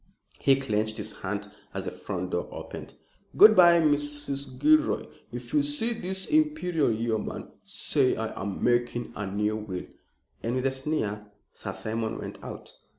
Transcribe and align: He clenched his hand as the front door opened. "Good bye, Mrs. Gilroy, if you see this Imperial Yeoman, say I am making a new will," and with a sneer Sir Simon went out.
He 0.39 0.55
clenched 0.55 0.97
his 0.97 1.13
hand 1.17 1.51
as 1.75 1.85
the 1.85 1.91
front 1.91 2.31
door 2.31 2.47
opened. 2.51 2.95
"Good 3.37 3.55
bye, 3.55 3.79
Mrs. 3.79 4.57
Gilroy, 4.57 5.05
if 5.31 5.53
you 5.53 5.61
see 5.61 5.93
this 5.93 6.25
Imperial 6.25 6.91
Yeoman, 6.91 7.49
say 7.63 8.15
I 8.15 8.33
am 8.41 8.63
making 8.63 9.13
a 9.15 9.27
new 9.27 9.57
will," 9.57 9.85
and 10.41 10.55
with 10.55 10.65
a 10.65 10.71
sneer 10.71 11.27
Sir 11.53 11.71
Simon 11.73 12.17
went 12.17 12.43
out. 12.43 12.73